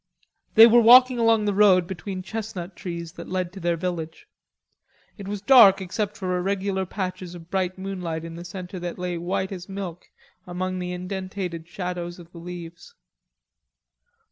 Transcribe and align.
They 0.55 0.65
were 0.65 0.81
walking 0.81 1.19
along 1.19 1.45
the 1.45 1.53
road 1.53 1.85
between 1.85 2.23
chestnut 2.23 2.75
trees 2.75 3.11
that 3.11 3.29
led 3.29 3.53
to 3.53 3.59
their 3.59 3.77
village. 3.77 4.27
It 5.19 5.27
was 5.27 5.43
dark 5.43 5.79
except 5.79 6.17
for 6.17 6.35
irregular 6.39 6.87
patches 6.87 7.35
of 7.35 7.51
bright 7.51 7.77
moonlight 7.77 8.25
in 8.25 8.33
the 8.35 8.43
centre 8.43 8.79
that 8.79 8.97
lay 8.97 9.19
white 9.19 9.51
as 9.51 9.69
milk 9.69 10.09
among 10.47 10.79
the 10.79 10.91
indentated 10.91 11.67
shadows 11.67 12.17
of 12.17 12.31
the 12.31 12.39
leaves. 12.39 12.95